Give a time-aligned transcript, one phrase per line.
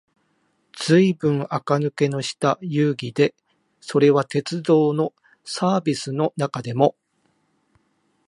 [0.75, 3.35] ずいぶん垢抜けのした遊戯で、
[3.81, 5.13] それは鉄道の
[5.45, 6.95] サーヴィスの中でも、